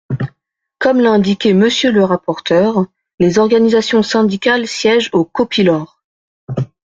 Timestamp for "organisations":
3.37-4.01